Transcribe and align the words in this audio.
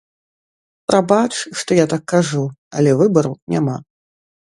Прабач, 0.91 1.33
што 1.63 1.71
я 1.79 1.85
так 1.91 2.03
кажу, 2.13 2.41
але 2.79 2.91
выбару 3.03 3.33
няма. 3.57 3.77